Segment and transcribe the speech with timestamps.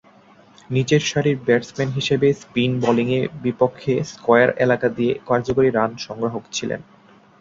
[0.69, 6.81] নিচেরসারির batsman হিসেবে spin বোলিংয়ের বিপক্ষে স্কয়ার এলাকা দিয়ে কার্যকরী রান সংগ্রাহক ছিলেন।